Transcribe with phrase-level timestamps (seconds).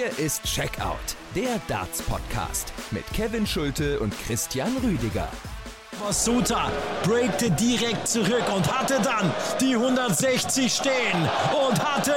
[0.00, 0.96] Hier ist Checkout,
[1.34, 5.28] der Darts-Podcast mit Kevin Schulte und Christian Rüdiger.
[6.10, 6.72] Suter
[7.02, 9.30] breakte direkt zurück und hatte dann
[9.60, 11.28] die 160 stehen
[11.68, 12.14] und hatte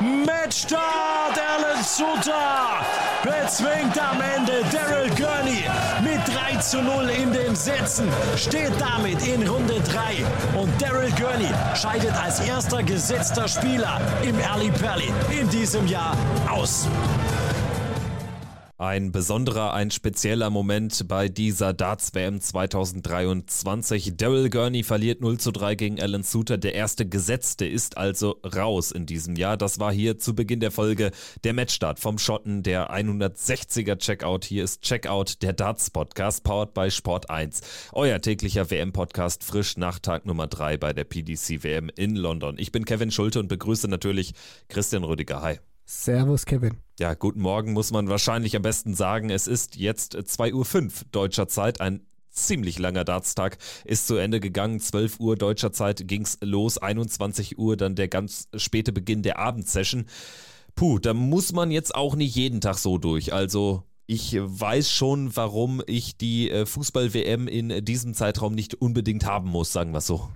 [0.00, 1.36] Matchstart.
[1.36, 2.80] Alan Suter
[3.22, 5.64] bezwingt am Ende Daryl Gurney
[6.02, 11.50] mit 3 zu 0 in den Sätzen, steht damit in Runde 3 und Daryl Gurney
[11.74, 16.16] scheidet als erster gesetzter Spieler im Early Pally in diesem Jahr
[16.48, 16.88] aus.
[18.78, 24.18] Ein besonderer, ein spezieller Moment bei dieser Darts WM 2023.
[24.18, 26.58] Daryl Gurney verliert 0 zu 3 gegen Alan Suter.
[26.58, 29.56] Der erste Gesetzte ist also raus in diesem Jahr.
[29.56, 31.12] Das war hier zu Beginn der Folge
[31.42, 34.44] der Matchstart vom Schotten, der 160er Checkout.
[34.44, 37.62] Hier ist Checkout, der Darts Podcast, powered by Sport 1.
[37.92, 42.56] Euer täglicher WM-Podcast frisch nach Tag Nummer 3 bei der PDC WM in London.
[42.58, 44.34] Ich bin Kevin Schulte und begrüße natürlich
[44.68, 45.40] Christian Rüdiger.
[45.40, 45.60] Hi.
[45.86, 46.78] Servus, Kevin.
[46.98, 49.30] Ja, guten Morgen muss man wahrscheinlich am besten sagen.
[49.30, 54.80] Es ist jetzt 2.05 Uhr deutscher Zeit, ein ziemlich langer Dartstag ist zu Ende gegangen.
[54.80, 60.06] 12 Uhr deutscher Zeit ging's los, 21 Uhr dann der ganz späte Beginn der Abendsession.
[60.74, 63.32] Puh, da muss man jetzt auch nicht jeden Tag so durch.
[63.32, 69.50] Also ich weiß schon, warum ich die äh, Fußball-WM in diesem Zeitraum nicht unbedingt haben
[69.50, 70.28] muss, sagen wir so.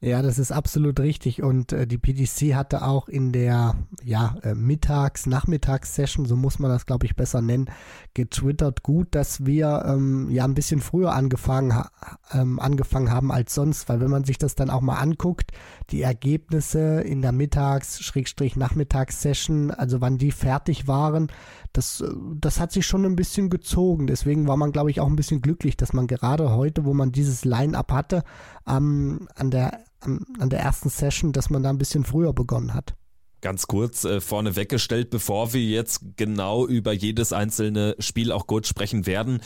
[0.00, 1.42] Ja, das ist absolut richtig.
[1.42, 6.70] Und äh, die PDC hatte auch in der ja, äh, Mittags-, Nachmittags-Session, so muss man
[6.70, 7.66] das, glaube ich, besser nennen,
[8.14, 11.90] getwittert gut, dass wir ähm, ja ein bisschen früher angefangen, ha
[12.32, 13.90] ähm, angefangen haben als sonst.
[13.90, 15.52] Weil wenn man sich das dann auch mal anguckt,
[15.90, 21.30] die Ergebnisse in der Mittags-Nachmittags-Session, also wann die fertig waren,
[21.72, 22.08] das, äh,
[22.40, 24.06] das hat sich schon ein bisschen gezogen.
[24.06, 27.12] Deswegen war man, glaube ich, auch ein bisschen glücklich, dass man gerade heute, wo man
[27.12, 28.24] dieses Line-up hatte,
[28.66, 32.74] ähm, an, der, an, an der ersten Session, dass man da ein bisschen früher begonnen
[32.74, 32.94] hat.
[33.40, 38.68] Ganz kurz äh, vorne weggestellt, bevor wir jetzt genau über jedes einzelne Spiel auch kurz
[38.68, 39.40] sprechen werden.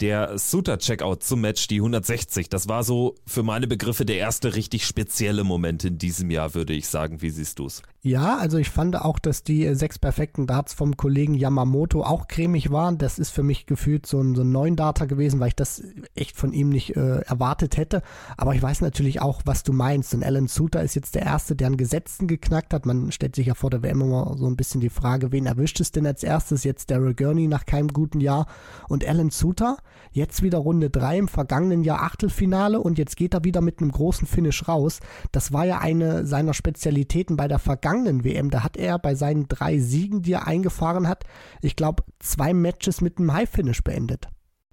[0.00, 4.84] Der Suter-Checkout zum Match, die 160, das war so für meine Begriffe der erste richtig
[4.84, 7.22] spezielle Moment in diesem Jahr, würde ich sagen.
[7.22, 7.82] Wie siehst du es?
[8.02, 12.28] Ja, also ich fand auch, dass die äh, sechs perfekten Darts vom Kollegen Yamamoto auch
[12.28, 12.98] cremig waren.
[12.98, 15.82] Das ist für mich gefühlt so ein, so ein neuen Darter gewesen, weil ich das
[16.14, 18.02] echt von ihm nicht äh, erwartet hätte.
[18.36, 20.14] Aber ich weiß natürlich auch, was du meinst.
[20.14, 22.86] Und Alan Suter ist jetzt der Erste, der einen Gesetzten geknackt hat.
[22.86, 25.80] Man stellt sich ja vor der WM immer so ein bisschen die Frage, wen erwischt
[25.80, 26.64] es denn als erstes?
[26.64, 28.46] Jetzt Daryl Gurney nach keinem guten Jahr
[28.88, 29.76] und Alan Suter,
[30.10, 33.92] jetzt wieder Runde 3 im vergangenen Jahr Achtelfinale und jetzt geht er wieder mit einem
[33.92, 35.00] großen Finish raus.
[35.30, 38.50] Das war ja eine seiner Spezialitäten bei der vergangenen WM.
[38.50, 41.24] Da hat er bei seinen drei Siegen, die er eingefahren hat,
[41.62, 44.28] ich glaube, zwei Matches mit einem High-Finish beendet.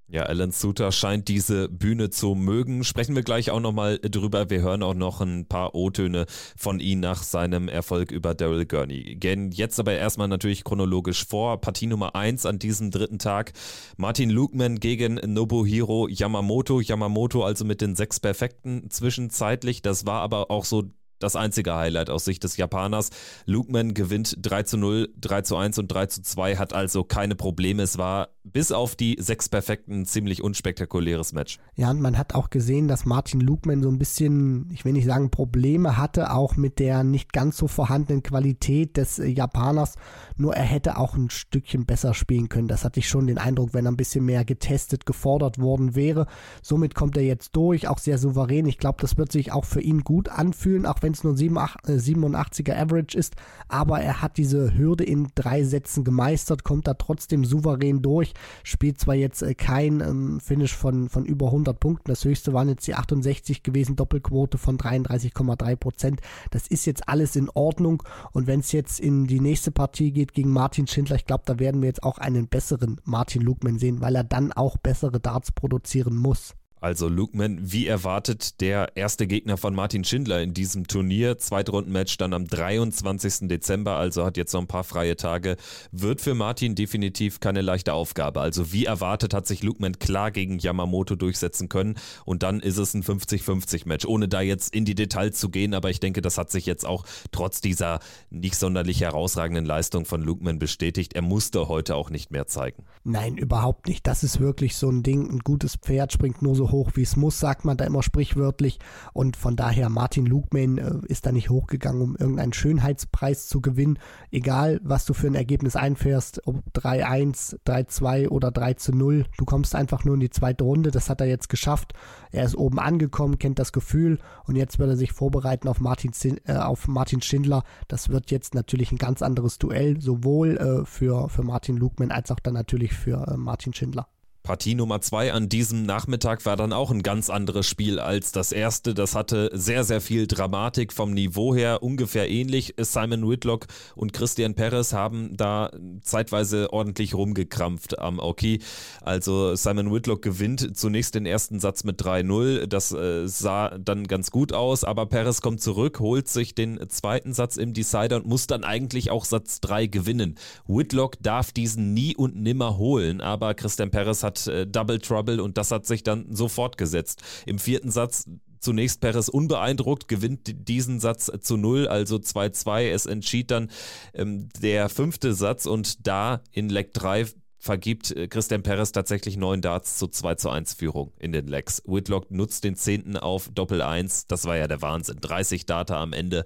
[0.08, 2.84] Ja, Alan Suter scheint diese Bühne zu mögen.
[2.84, 4.50] Sprechen wir gleich auch nochmal drüber.
[4.50, 6.26] Wir hören auch noch ein paar O-Töne
[6.58, 9.16] von ihm nach seinem Erfolg über Daryl Gurney.
[9.16, 11.62] Gehen jetzt aber erstmal natürlich chronologisch vor.
[11.62, 13.54] Partie Nummer 1 an diesem dritten Tag.
[13.98, 16.82] Martin Lukman gegen Nobuhiro Yamamoto.
[16.82, 19.82] Yamamoto also mit den sechs Perfekten zwischenzeitlich.
[19.82, 20.84] Das war aber auch so
[21.24, 23.10] das einzige Highlight aus Sicht des Japaners.
[23.46, 27.36] Lukeman gewinnt 3 zu 0, 3 zu 1 und 3 zu 2, hat also keine
[27.36, 27.82] Probleme.
[27.84, 31.60] Es war bis auf die sechs Perfekten ziemlich unspektakuläres Match.
[31.76, 35.06] Ja, und man hat auch gesehen, dass Martin Lukeman so ein bisschen, ich will nicht
[35.06, 39.96] sagen Probleme hatte, auch mit der nicht ganz so vorhandenen Qualität des Japaners.
[40.36, 42.68] Nur er hätte auch ein Stückchen besser spielen können.
[42.68, 46.28] Das hatte ich schon den Eindruck, wenn er ein bisschen mehr getestet, gefordert worden wäre.
[46.62, 48.66] Somit kommt er jetzt durch, auch sehr souverän.
[48.66, 51.36] Ich glaube, das wird sich auch für ihn gut anfühlen, auch wenn wenn es nur
[51.36, 53.36] 87er äh, Average ist,
[53.68, 59.00] aber er hat diese Hürde in drei Sätzen gemeistert, kommt da trotzdem souverän durch, spielt
[59.00, 62.88] zwar jetzt äh, kein ähm, Finish von, von über 100 Punkten, das höchste waren jetzt
[62.88, 66.22] die 68 gewesen, Doppelquote von 33,3 Prozent.
[66.52, 70.34] Das ist jetzt alles in Ordnung und wenn es jetzt in die nächste Partie geht
[70.34, 74.02] gegen Martin Schindler, ich glaube, da werden wir jetzt auch einen besseren Martin Lukman sehen,
[74.02, 76.56] weil er dann auch bessere Darts produzieren muss.
[76.84, 81.38] Also Lukeman, wie erwartet, der erste Gegner von Martin Schindler in diesem Turnier.
[81.38, 83.48] Zweitrundenmatch dann am 23.
[83.48, 85.56] Dezember, also hat jetzt noch ein paar freie Tage.
[85.94, 88.42] Wird für Martin definitiv keine leichte Aufgabe.
[88.42, 91.96] Also wie erwartet hat sich Lukeman klar gegen Yamamoto durchsetzen können.
[92.26, 95.74] Und dann ist es ein 50-50-Match, ohne da jetzt in die Details zu gehen.
[95.74, 100.22] Aber ich denke, das hat sich jetzt auch trotz dieser nicht sonderlich herausragenden Leistung von
[100.22, 101.14] Lukeman bestätigt.
[101.14, 102.84] Er musste heute auch nicht mehr zeigen.
[103.06, 104.06] Nein, überhaupt nicht.
[104.06, 105.30] Das ist wirklich so ein Ding.
[105.30, 108.80] Ein gutes Pferd springt nur so hoch, wie es muss, sagt man da immer sprichwörtlich.
[109.14, 113.98] Und von daher, Martin Lugman äh, ist da nicht hochgegangen, um irgendeinen Schönheitspreis zu gewinnen.
[114.30, 120.04] Egal, was du für ein Ergebnis einfährst, ob 3-1, 3-2 oder 3-0, du kommst einfach
[120.04, 120.92] nur in die zweite Runde.
[120.92, 121.94] Das hat er jetzt geschafft.
[122.34, 126.12] Er ist oben angekommen, kennt das Gefühl und jetzt wird er sich vorbereiten auf Martin,
[126.46, 127.64] äh, auf Martin Schindler.
[127.88, 132.32] Das wird jetzt natürlich ein ganz anderes Duell, sowohl äh, für, für Martin Lugman als
[132.32, 134.08] auch dann natürlich für äh, Martin Schindler.
[134.44, 138.52] Partie Nummer zwei an diesem Nachmittag war dann auch ein ganz anderes Spiel als das
[138.52, 138.94] erste.
[138.94, 142.74] Das hatte sehr, sehr viel Dramatik vom Niveau her, ungefähr ähnlich.
[142.78, 148.60] Simon Whitlock und Christian Perez haben da zeitweise ordentlich rumgekrampft am Oki.
[149.02, 152.66] Also Simon Whitlock gewinnt zunächst den ersten Satz mit 3-0.
[152.66, 157.32] Das äh, sah dann ganz gut aus, aber Perez kommt zurück, holt sich den zweiten
[157.34, 160.36] Satz im Decider und muss dann eigentlich auch Satz 3 gewinnen.
[160.68, 165.42] Whitlock darf diesen nie und nimmer holen, aber Christian Perez hat hat äh, Double Trouble
[165.42, 167.22] und das hat sich dann so fortgesetzt.
[167.46, 168.28] Im vierten Satz
[168.60, 172.90] zunächst Perez unbeeindruckt, gewinnt diesen Satz zu null, also 2-2.
[172.90, 173.70] Es entschied dann
[174.14, 177.28] ähm, der fünfte Satz und da in Leck 3
[177.60, 181.82] vergibt äh, Christian Perez tatsächlich neun Darts zu 2 zu 1 Führung in den Lecks.
[181.86, 184.28] Whitlock nutzt den zehnten auf Doppel 1.
[184.28, 185.18] Das war ja der Wahnsinn.
[185.22, 186.46] 30 Data am Ende.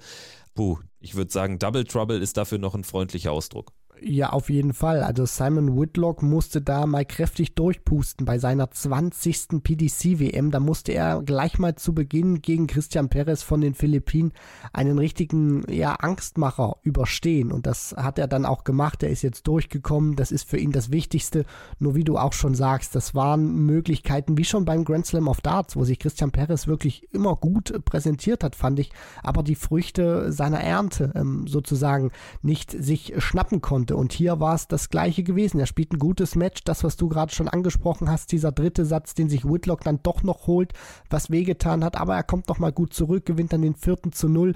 [0.56, 3.74] Puh, ich würde sagen, Double Trouble ist dafür noch ein freundlicher Ausdruck.
[4.01, 5.01] Ja, auf jeden Fall.
[5.01, 9.63] Also Simon Whitlock musste da mal kräftig durchpusten bei seiner 20.
[9.63, 10.51] PDC-WM.
[10.51, 14.33] Da musste er gleich mal zu Beginn gegen Christian Perez von den Philippinen
[14.71, 17.51] einen richtigen ja, Angstmacher überstehen.
[17.51, 19.03] Und das hat er dann auch gemacht.
[19.03, 20.15] Er ist jetzt durchgekommen.
[20.15, 21.45] Das ist für ihn das Wichtigste.
[21.79, 25.41] Nur wie du auch schon sagst, das waren Möglichkeiten wie schon beim Grand Slam of
[25.41, 28.91] Darts, wo sich Christian Perez wirklich immer gut präsentiert hat, fand ich.
[29.23, 32.11] Aber die Früchte seiner Ernte ähm, sozusagen
[32.41, 33.95] nicht sich schnappen konnte konnte.
[33.95, 35.60] Und hier war es das gleiche gewesen.
[35.60, 39.13] Er spielt ein gutes Match, das, was du gerade schon angesprochen hast, dieser dritte Satz,
[39.13, 40.74] den sich Whitlock dann doch noch holt,
[41.10, 44.30] was wehgetan hat, aber er kommt noch mal gut zurück, gewinnt dann den vierten zu
[44.30, 44.54] null.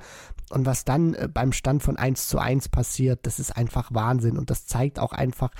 [0.49, 4.37] Und was dann äh, beim Stand von 1 zu 1 passiert, das ist einfach Wahnsinn.
[4.37, 5.51] Und das zeigt auch einfach,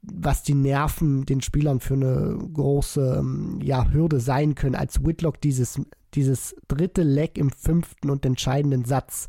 [0.00, 5.40] was die Nerven den Spielern für eine große ähm, ja, Hürde sein können, als Whitlock
[5.40, 5.80] dieses,
[6.14, 9.28] dieses dritte Leck im fünften und entscheidenden Satz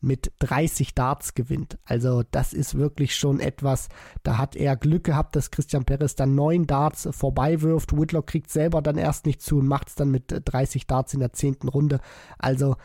[0.00, 1.78] mit 30 Darts gewinnt.
[1.84, 3.88] Also das ist wirklich schon etwas,
[4.22, 7.96] da hat er Glück gehabt, dass Christian Perez dann neun Darts vorbei wirft.
[7.96, 11.20] Whitlock kriegt selber dann erst nicht zu und macht es dann mit 30 Darts in
[11.20, 12.00] der zehnten Runde.
[12.38, 12.76] Also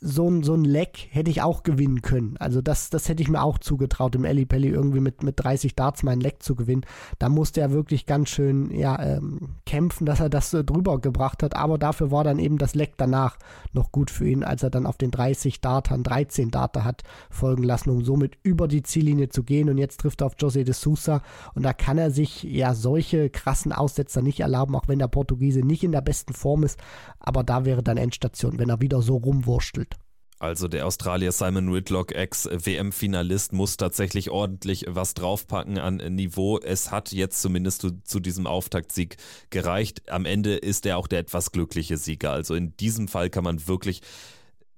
[0.00, 2.36] so ein, so ein Leck hätte ich auch gewinnen können.
[2.38, 5.76] Also das, das hätte ich mir auch zugetraut, im Eli Pelli irgendwie mit, mit 30
[5.76, 6.84] Darts meinen Leck zu gewinnen.
[7.18, 11.42] Da musste er wirklich ganz schön ja, ähm, kämpfen, dass er das äh, drüber gebracht
[11.42, 11.54] hat.
[11.54, 13.38] Aber dafür war dann eben das Leck danach
[13.72, 17.62] noch gut für ihn, als er dann auf den 30 Dartern 13 Darter hat folgen
[17.62, 19.70] lassen, um somit über die Ziellinie zu gehen.
[19.70, 21.22] Und jetzt trifft er auf José de Sousa
[21.54, 25.60] und da kann er sich ja solche krassen Aussetzer nicht erlauben, auch wenn der Portugiese
[25.60, 26.80] nicht in der besten Form ist.
[27.20, 29.96] Aber da wäre dann Endstation, wenn er wieder so rumwurscht gewurstelt.
[30.38, 36.58] Also der Australier Simon Whitlock, Ex-WM-Finalist, muss tatsächlich ordentlich was draufpacken an Niveau.
[36.58, 39.18] Es hat jetzt zumindest zu, zu, diesem Auftaktsieg
[39.50, 40.10] gereicht.
[40.10, 42.32] Am Ende ist er auch der etwas glückliche Sieger.
[42.32, 44.00] Also in diesem Fall kann man wirklich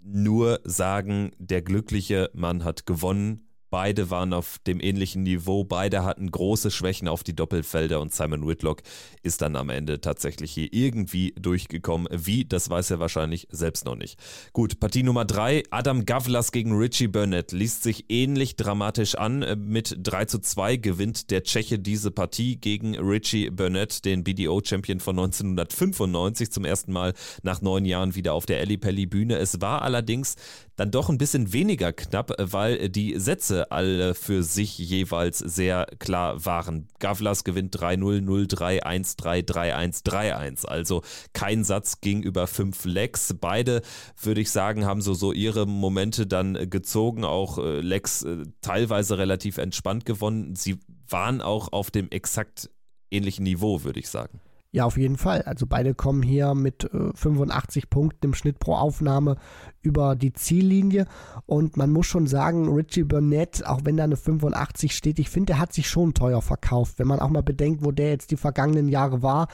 [0.00, 3.51] nur sagen, der glückliche Mann hat gewonnen.
[3.72, 8.46] Beide waren auf dem ähnlichen Niveau, beide hatten große Schwächen auf die Doppelfelder und Simon
[8.46, 8.82] Whitlock
[9.22, 12.06] ist dann am Ende tatsächlich hier irgendwie durchgekommen.
[12.12, 14.18] Wie, das weiß er wahrscheinlich selbst noch nicht.
[14.52, 19.38] Gut, Partie Nummer 3, Adam Gavlas gegen Richie Burnett, liest sich ähnlich dramatisch an.
[19.66, 25.18] Mit 3 zu 2 gewinnt der Tscheche diese Partie gegen Richie Burnett, den BDO-Champion von
[25.18, 29.38] 1995, zum ersten Mal nach neun Jahren wieder auf der Ellie Pelli Bühne.
[29.38, 30.36] Es war allerdings
[30.76, 36.44] dann doch ein bisschen weniger knapp, weil die Sätze alle für sich jeweils sehr klar
[36.44, 36.88] waren.
[36.98, 40.66] Gavlas gewinnt 3-0, 0-3, 1-3, 3-1, 3-1.
[40.66, 41.02] Also
[41.32, 43.34] kein Satz ging über fünf Lecks.
[43.40, 43.82] Beide,
[44.20, 47.24] würde ich sagen, haben so, so ihre Momente dann gezogen.
[47.24, 50.56] Auch äh, Lecks äh, teilweise relativ entspannt gewonnen.
[50.56, 52.70] Sie waren auch auf dem exakt
[53.10, 54.40] ähnlichen Niveau, würde ich sagen.
[54.74, 55.42] Ja, auf jeden Fall.
[55.42, 59.36] Also beide kommen hier mit äh, 85 Punkten im Schnitt pro Aufnahme
[59.82, 61.06] über die Ziellinie.
[61.44, 65.52] Und man muss schon sagen, Richie Burnett, auch wenn da eine 85 steht, ich finde,
[65.52, 66.98] der hat sich schon teuer verkauft.
[66.98, 69.48] Wenn man auch mal bedenkt, wo der jetzt die vergangenen Jahre war,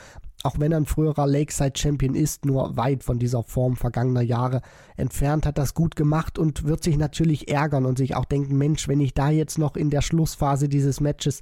[0.44, 4.62] auch wenn er ein früherer Lakeside Champion ist, nur weit von dieser Form vergangener Jahre
[4.96, 8.86] entfernt, hat das gut gemacht und wird sich natürlich ärgern und sich auch denken, Mensch,
[8.86, 11.40] wenn ich da jetzt noch in der Schlussphase dieses Matches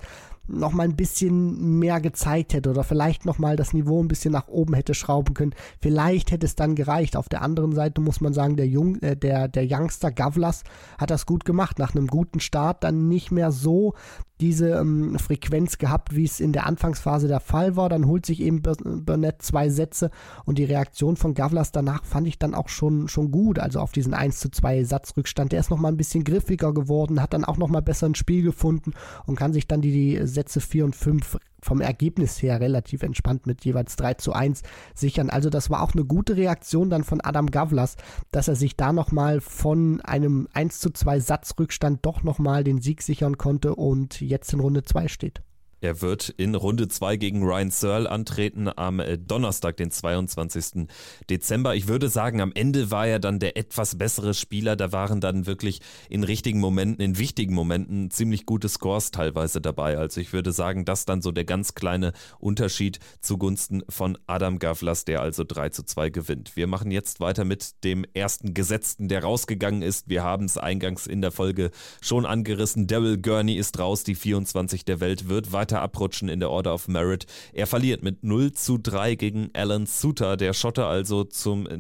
[0.49, 4.33] noch mal ein bisschen mehr gezeigt hätte oder vielleicht noch mal das Niveau ein bisschen
[4.33, 5.55] nach oben hätte schrauben können.
[5.81, 7.17] Vielleicht hätte es dann gereicht.
[7.17, 10.65] Auf der anderen Seite muss man sagen, der Jung, äh, der der Youngster Gavlas
[10.99, 11.79] hat das gut gemacht.
[11.79, 13.95] Nach einem guten Start dann nicht mehr so
[14.41, 17.89] diese ähm, Frequenz gehabt, wie es in der Anfangsphase der Fall war.
[17.89, 20.11] Dann holt sich eben Burnett zwei Sätze
[20.45, 23.59] und die Reaktion von Gavlas danach fand ich dann auch schon, schon gut.
[23.59, 25.53] Also auf diesen 1 zu 2 Satzrückstand.
[25.53, 28.93] Der ist nochmal ein bisschen griffiger geworden, hat dann auch nochmal besser ein Spiel gefunden
[29.27, 33.47] und kann sich dann die, die Sätze 4 und 5 vom Ergebnis her relativ entspannt
[33.47, 34.63] mit jeweils 3 zu 1
[34.95, 35.29] sichern.
[35.29, 37.97] Also das war auch eine gute Reaktion dann von Adam Gavlas,
[38.31, 43.03] dass er sich da nochmal von einem 1 zu 2 Satzrückstand doch nochmal den Sieg
[43.03, 45.43] sichern konnte und jetzt in Runde 2 steht.
[45.83, 50.87] Er wird in Runde 2 gegen Ryan Searle antreten am äh, Donnerstag, den 22.
[51.29, 51.75] Dezember.
[51.75, 54.75] Ich würde sagen, am Ende war er dann der etwas bessere Spieler.
[54.75, 59.99] Da waren dann wirklich in richtigen Momenten, in wichtigen Momenten ziemlich gute Scores teilweise dabei.
[59.99, 65.05] Also ich würde sagen, das dann so der ganz kleine Unterschied zugunsten von Adam Gavlas,
[65.05, 66.57] der also 3 zu 2 gewinnt.
[66.57, 70.09] Wir machen jetzt weiter mit dem ersten Gesetzten, der rausgegangen ist.
[70.09, 72.87] Wir haben es eingangs in der Folge schon angerissen.
[72.87, 76.75] Daryl Gurney ist raus, die 24 der Welt wird weiter weiter abrutschen in der Order
[76.75, 77.27] of Merit.
[77.53, 81.77] Er verliert mit 0 zu 3 gegen Alan Suter, der Schotter also zum äh,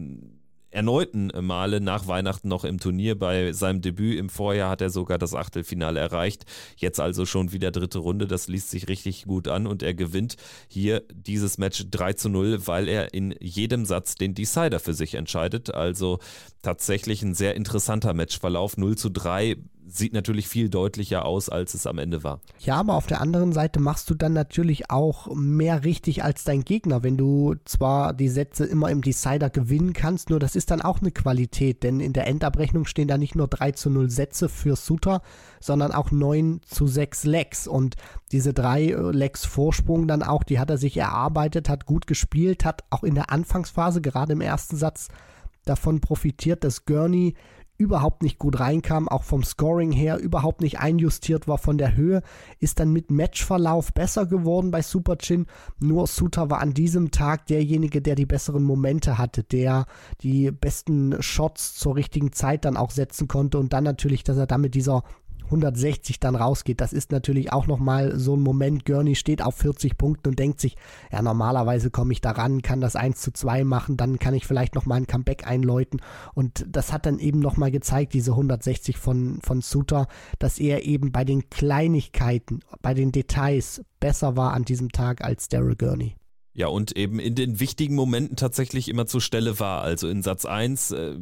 [0.76, 3.16] erneuten Male nach Weihnachten noch im Turnier.
[3.16, 6.46] Bei seinem Debüt im Vorjahr hat er sogar das Achtelfinale erreicht.
[6.76, 8.26] Jetzt also schon wieder dritte Runde.
[8.26, 12.66] Das liest sich richtig gut an und er gewinnt hier dieses Match 3 zu 0,
[12.66, 15.72] weil er in jedem Satz den Decider für sich entscheidet.
[15.72, 16.18] Also
[16.60, 18.76] tatsächlich ein sehr interessanter Matchverlauf.
[18.76, 19.56] 0 zu 3
[19.88, 22.40] sieht natürlich viel deutlicher aus, als es am Ende war.
[22.58, 26.64] Ja, aber auf der anderen Seite machst du dann natürlich auch mehr richtig als dein
[26.64, 30.82] Gegner, wenn du zwar die Sätze immer im Decider gewinnen kannst, nur das ist dann
[30.82, 34.48] auch eine Qualität, denn in der Endabrechnung stehen da nicht nur 3 zu 0 Sätze
[34.48, 35.22] für Suter,
[35.60, 37.94] sondern auch 9 zu 6 Lecks und
[38.32, 42.64] diese drei äh, Lecks Vorsprung dann auch, die hat er sich erarbeitet, hat gut gespielt,
[42.64, 45.08] hat auch in der Anfangsphase, gerade im ersten Satz,
[45.64, 47.34] davon profitiert, dass Gurney
[47.78, 52.22] überhaupt nicht gut reinkam, auch vom Scoring her überhaupt nicht einjustiert war von der Höhe,
[52.58, 55.46] ist dann mit Matchverlauf besser geworden bei Super Chin.
[55.80, 59.86] Nur Suter war an diesem Tag derjenige, der die besseren Momente hatte, der
[60.22, 64.46] die besten Shots zur richtigen Zeit dann auch setzen konnte und dann natürlich, dass er
[64.46, 65.02] dann mit dieser
[65.46, 66.80] 160 dann rausgeht.
[66.80, 68.84] Das ist natürlich auch nochmal so ein Moment.
[68.84, 70.76] Gurney steht auf 40 Punkten und denkt sich,
[71.10, 74.46] ja, normalerweise komme ich da ran, kann das 1 zu 2 machen, dann kann ich
[74.46, 76.00] vielleicht nochmal ein Comeback einläuten.
[76.34, 80.06] Und das hat dann eben nochmal gezeigt, diese 160 von, von Suter,
[80.38, 85.48] dass er eben bei den Kleinigkeiten, bei den Details besser war an diesem Tag als
[85.48, 86.16] Daryl Gurney.
[86.52, 89.82] Ja, und eben in den wichtigen Momenten tatsächlich immer zur Stelle war.
[89.82, 91.16] Also in Satz 1 äh,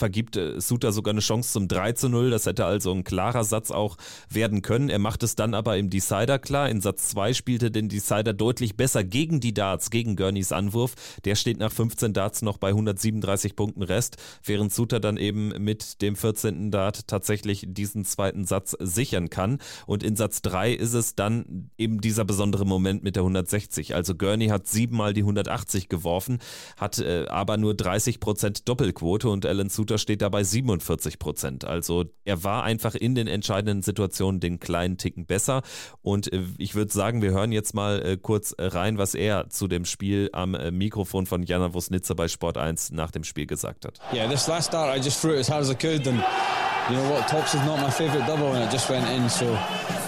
[0.00, 2.30] vergibt äh, Suter sogar eine Chance zum 3 zu 0.
[2.30, 3.96] Das hätte also ein klarer Satz auch
[4.28, 4.88] werden können.
[4.88, 6.68] Er macht es dann aber im Decider klar.
[6.68, 10.94] In Satz 2 spielte den Decider deutlich besser gegen die Darts, gegen Gurneys Anwurf.
[11.24, 16.02] Der steht nach 15 Darts noch bei 137 Punkten Rest, während Suter dann eben mit
[16.02, 16.70] dem 14.
[16.70, 19.58] Dart tatsächlich diesen zweiten Satz sichern kann.
[19.86, 23.94] Und in Satz 3 ist es dann eben dieser besondere Moment mit der 160.
[23.94, 26.38] Also Gurney hat siebenmal die 180 geworfen,
[26.78, 31.64] hat äh, aber nur 30% Doppelquote und Alan Suter Suter steht dabei 47 Prozent.
[31.64, 35.62] Also er war einfach in den entscheidenden Situationen den kleinen Ticken besser.
[36.00, 39.66] Und äh, ich würde sagen, wir hören jetzt mal äh, kurz rein, was er zu
[39.66, 43.84] dem Spiel am äh, Mikrofon von Jana Wosnitzer bei Sport 1 nach dem Spiel gesagt
[43.84, 43.98] hat.
[44.14, 46.22] Yeah, this last start I just threw it as hard as I could and
[46.88, 49.28] you know what, tops is not my favorite double and it just went in.
[49.28, 49.58] So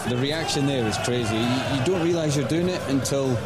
[0.08, 1.42] the reaction there is crazy.
[1.74, 3.36] You don't realize you're doing it until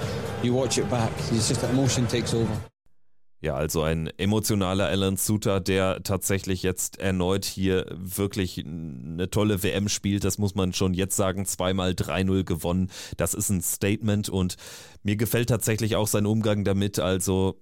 [0.43, 1.12] you watch it back.
[1.33, 2.52] It's just that emotion takes over.
[3.43, 9.88] Ja, also ein emotionaler Alan Suter, der tatsächlich jetzt erneut hier wirklich eine tolle WM
[9.88, 10.25] spielt.
[10.25, 11.45] Das muss man schon jetzt sagen.
[11.45, 12.90] Zweimal 3-0 gewonnen.
[13.19, 14.57] Das ist ein Statement und
[15.02, 16.99] mir gefällt tatsächlich auch sein Umgang damit.
[16.99, 17.61] Also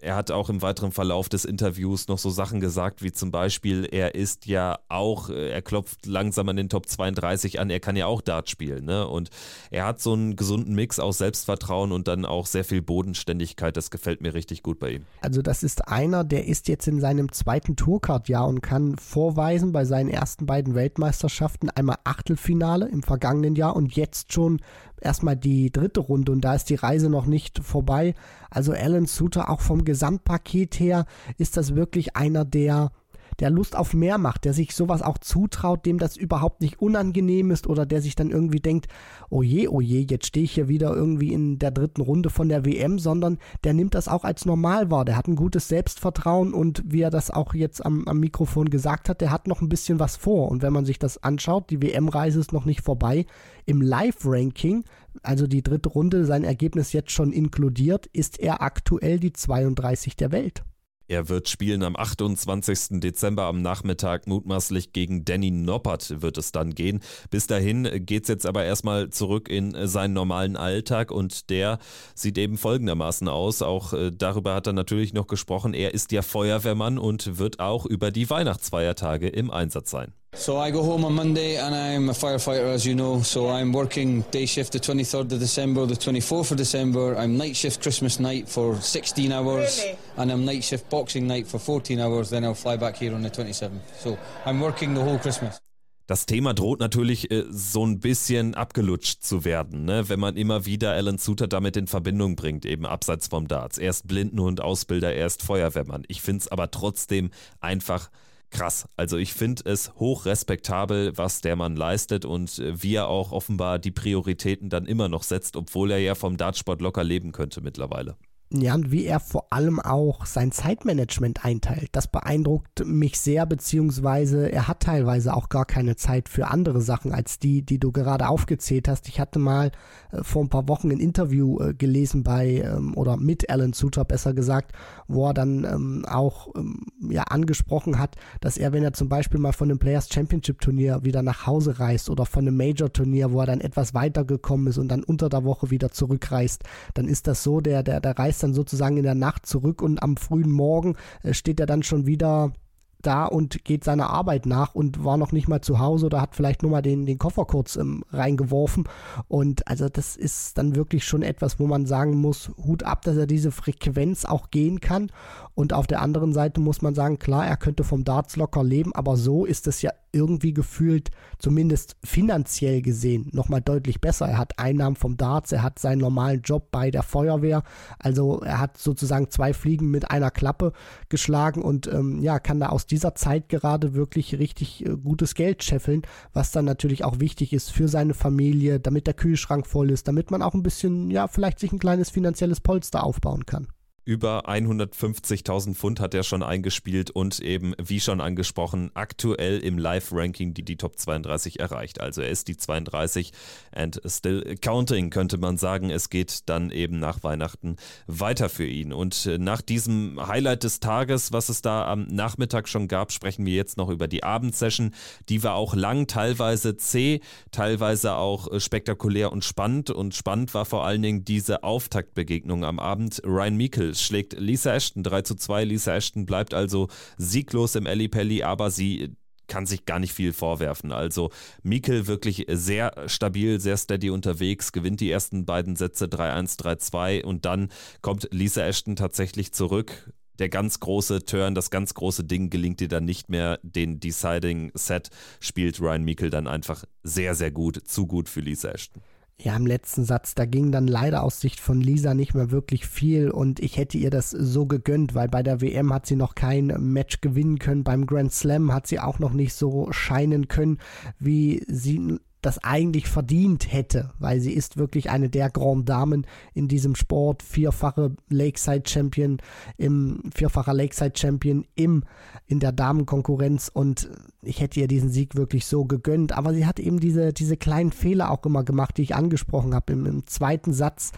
[0.00, 3.88] er hat auch im weiteren Verlauf des Interviews noch so Sachen gesagt, wie zum Beispiel,
[3.90, 7.96] er ist ja auch, äh, er klopft langsam an den Top 32 an, er kann
[7.96, 8.84] ja auch Dart spielen.
[8.84, 9.06] Ne?
[9.06, 9.30] Und
[9.70, 13.76] er hat so einen gesunden Mix aus Selbstvertrauen und dann auch sehr viel Bodenständigkeit.
[13.76, 15.02] Das gefällt mir richtig gut bei ihm.
[15.20, 19.84] Also, das ist einer, der ist jetzt in seinem zweiten Tourcard-Jahr und kann vorweisen bei
[19.84, 24.60] seinen ersten beiden Weltmeisterschaften einmal Achtelfinale im vergangenen Jahr und jetzt schon
[25.00, 28.14] erstmal die dritte Runde und da ist die Reise noch nicht vorbei.
[28.50, 32.92] Also Alan Suter auch vom Gesamtpaket her ist das wirklich einer der
[33.40, 37.50] der Lust auf mehr macht, der sich sowas auch zutraut, dem das überhaupt nicht unangenehm
[37.50, 38.88] ist oder der sich dann irgendwie denkt,
[39.30, 42.48] oh je, oh je, jetzt stehe ich hier wieder irgendwie in der dritten Runde von
[42.48, 45.04] der WM, sondern der nimmt das auch als normal wahr.
[45.04, 49.08] Der hat ein gutes Selbstvertrauen und wie er das auch jetzt am, am Mikrofon gesagt
[49.08, 50.50] hat, der hat noch ein bisschen was vor.
[50.50, 53.26] Und wenn man sich das anschaut, die WM-Reise ist noch nicht vorbei.
[53.66, 54.84] Im Live-Ranking,
[55.22, 60.32] also die dritte Runde, sein Ergebnis jetzt schon inkludiert, ist er aktuell die 32 der
[60.32, 60.64] Welt.
[61.08, 63.00] Er wird spielen am 28.
[63.00, 67.00] Dezember am Nachmittag, mutmaßlich gegen Danny Noppert wird es dann gehen.
[67.30, 71.78] Bis dahin geht es jetzt aber erstmal zurück in seinen normalen Alltag und der
[72.14, 73.62] sieht eben folgendermaßen aus.
[73.62, 75.72] Auch äh, darüber hat er natürlich noch gesprochen.
[75.72, 80.12] Er ist ja Feuerwehrmann und wird auch über die Weihnachtsfeiertage im Einsatz sein.
[80.34, 83.22] So I go home on Monday and I'm a firefighter, as you know.
[83.22, 87.16] So I'm working day shift the 23rd of December, the 24th of December.
[87.16, 89.98] I'm night shift Christmas night for 16 hours, really?
[90.18, 92.30] and I'm night shift Boxing night for 14 hours.
[92.30, 93.80] Then I'll fly back here on the 27th.
[93.98, 95.58] So I'm working the whole Christmas.
[96.06, 100.08] Das Thema droht natürlich äh, so ein bisschen abgelutscht zu werden, ne?
[100.08, 103.76] wenn man immer wieder Alan Suter damit in Verbindung bringt, eben abseits vom Darts.
[103.76, 106.04] Erst Blindenhund, Ausbilder, erst Feuerwehrmann.
[106.08, 107.30] Ich finde es aber trotzdem
[107.60, 108.08] einfach
[108.50, 108.88] krass.
[108.96, 113.32] Also ich finde es hoch respektabel, was der Mann leistet und äh, wie er auch
[113.32, 117.60] offenbar die Prioritäten dann immer noch setzt, obwohl er ja vom Dartsport locker leben könnte
[117.60, 118.16] mittlerweile.
[118.50, 124.50] Ja, und wie er vor allem auch sein Zeitmanagement einteilt, das beeindruckt mich sehr, beziehungsweise
[124.50, 128.26] er hat teilweise auch gar keine Zeit für andere Sachen als die, die du gerade
[128.26, 129.06] aufgezählt hast.
[129.08, 129.70] Ich hatte mal
[130.12, 134.06] äh, vor ein paar Wochen ein Interview äh, gelesen bei, ähm, oder mit Alan Suter
[134.06, 134.72] besser gesagt,
[135.08, 139.40] wo er dann ähm, auch ähm, ja, angesprochen hat, dass er, wenn er zum Beispiel
[139.40, 143.30] mal von einem Players Championship Turnier wieder nach Hause reist oder von einem Major Turnier,
[143.30, 146.64] wo er dann etwas weitergekommen ist und dann unter der Woche wieder zurückreist,
[146.94, 149.82] dann ist das so, der, der, der reist reist dann sozusagen in der Nacht zurück
[149.82, 152.52] und am frühen Morgen äh, steht er dann schon wieder
[153.00, 156.34] da und geht seiner Arbeit nach und war noch nicht mal zu Hause oder hat
[156.34, 158.88] vielleicht nur mal den, den Koffer kurz ähm, reingeworfen.
[159.28, 163.16] Und also das ist dann wirklich schon etwas, wo man sagen muss, Hut ab, dass
[163.16, 165.12] er diese Frequenz auch gehen kann.
[165.54, 168.92] Und auf der anderen Seite muss man sagen, klar, er könnte vom Darts locker leben,
[168.94, 174.26] aber so ist es ja irgendwie gefühlt, zumindest finanziell gesehen, nochmal deutlich besser.
[174.26, 177.62] Er hat Einnahmen vom Darts, er hat seinen normalen Job bei der Feuerwehr.
[177.98, 180.72] Also er hat sozusagen zwei Fliegen mit einer Klappe
[181.08, 185.62] geschlagen und ähm, ja, kann da aus dieser Zeit gerade wirklich richtig äh, gutes Geld
[185.62, 190.08] scheffeln, was dann natürlich auch wichtig ist für seine Familie, damit der Kühlschrank voll ist,
[190.08, 193.68] damit man auch ein bisschen, ja, vielleicht sich ein kleines finanzielles Polster aufbauen kann
[194.08, 200.54] über 150.000 Pfund hat er schon eingespielt und eben, wie schon angesprochen, aktuell im Live-Ranking
[200.54, 202.00] die, die Top 32 erreicht.
[202.00, 203.32] Also er ist die 32
[203.70, 205.90] and still counting, könnte man sagen.
[205.90, 208.94] Es geht dann eben nach Weihnachten weiter für ihn.
[208.94, 213.44] Und äh, nach diesem Highlight des Tages, was es da am Nachmittag schon gab, sprechen
[213.44, 214.94] wir jetzt noch über die Abendsession.
[215.28, 219.90] Die war auch lang, teilweise zäh, teilweise auch äh, spektakulär und spannend.
[219.90, 223.20] Und spannend war vor allen Dingen diese Auftaktbegegnung am Abend.
[223.26, 225.64] Ryan Meikle schlägt Lisa Ashton 3 zu 2.
[225.64, 229.16] Lisa Ashton bleibt also sieglos im Ellie Pelli, aber sie
[229.48, 230.92] kann sich gar nicht viel vorwerfen.
[230.92, 231.30] Also
[231.62, 237.44] Mikkel wirklich sehr stabil, sehr steady unterwegs, gewinnt die ersten beiden Sätze 3-1, 3-2 und
[237.44, 240.12] dann kommt Lisa Ashton tatsächlich zurück.
[240.38, 243.58] Der ganz große Turn, das ganz große Ding gelingt ihr dann nicht mehr.
[243.62, 248.68] Den Deciding Set spielt Ryan Mikkel dann einfach sehr, sehr gut, zu gut für Lisa
[248.68, 249.02] Ashton.
[249.40, 252.86] Ja, im letzten Satz, da ging dann leider aus Sicht von Lisa nicht mehr wirklich
[252.86, 256.34] viel und ich hätte ihr das so gegönnt, weil bei der WM hat sie noch
[256.34, 260.78] kein Match gewinnen können, beim Grand Slam hat sie auch noch nicht so scheinen können,
[261.20, 266.68] wie sie das eigentlich verdient hätte, weil sie ist wirklich eine der Grand Damen in
[266.68, 269.38] diesem Sport, vierfache Lakeside Champion
[269.76, 272.04] im vierfacher Lakeside Champion im
[272.46, 274.08] in der Damenkonkurrenz und
[274.42, 277.92] ich hätte ihr diesen Sieg wirklich so gegönnt, aber sie hat eben diese diese kleinen
[277.92, 279.92] Fehler auch immer gemacht, die ich angesprochen habe.
[279.92, 281.12] Im, im zweiten Satz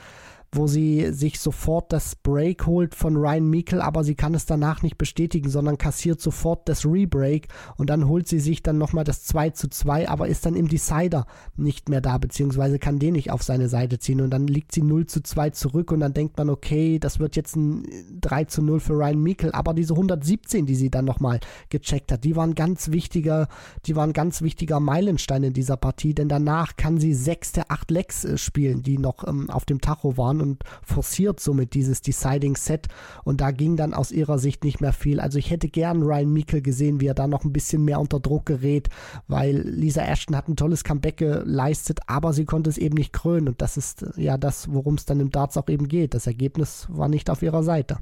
[0.52, 4.82] wo sie sich sofort das Break holt von Ryan Meikle, aber sie kann es danach
[4.82, 9.24] nicht bestätigen, sondern kassiert sofort das Rebreak und dann holt sie sich dann nochmal das
[9.24, 13.30] 2 zu 2, aber ist dann im Decider nicht mehr da, beziehungsweise kann den nicht
[13.30, 16.36] auf seine Seite ziehen und dann liegt sie 0 zu 2 zurück und dann denkt
[16.36, 17.86] man, okay, das wird jetzt ein
[18.20, 22.24] 3 zu 0 für Ryan Meikle, aber diese 117, die sie dann nochmal gecheckt hat,
[22.24, 23.46] die waren ganz wichtiger,
[23.86, 27.90] die waren ganz wichtiger Meilenstein in dieser Partie, denn danach kann sie sechs der acht
[27.92, 32.56] Lecks äh, spielen, die noch ähm, auf dem Tacho waren und forciert somit dieses Deciding
[32.56, 32.88] Set
[33.24, 35.20] und da ging dann aus ihrer Sicht nicht mehr viel.
[35.20, 38.20] Also ich hätte gern Ryan Meikle gesehen, wie er da noch ein bisschen mehr unter
[38.20, 38.88] Druck gerät,
[39.28, 43.48] weil Lisa Ashton hat ein tolles Comeback geleistet, aber sie konnte es eben nicht krönen
[43.48, 46.14] und das ist äh, ja das, worum es dann im Darts auch eben geht.
[46.14, 47.98] Das Ergebnis war nicht auf ihrer Seite.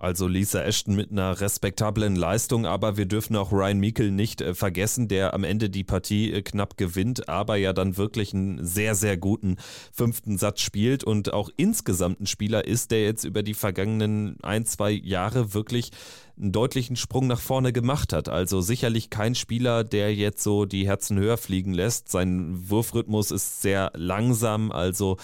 [0.00, 4.54] Also Lisa Ashton mit einer respektablen Leistung, aber wir dürfen auch Ryan Meikle nicht äh,
[4.54, 8.94] vergessen, der am Ende die Partie äh, knapp gewinnt, aber ja dann wirklich einen sehr,
[8.94, 9.58] sehr guten
[9.92, 14.64] fünften Satz spielt und auch insgesamt ein Spieler ist, der jetzt über die vergangenen ein,
[14.64, 15.90] zwei Jahre wirklich
[16.40, 18.30] einen deutlichen Sprung nach vorne gemacht hat.
[18.30, 22.08] Also sicherlich kein Spieler, der jetzt so die Herzen höher fliegen lässt.
[22.08, 25.18] Sein Wurfrhythmus ist sehr langsam, also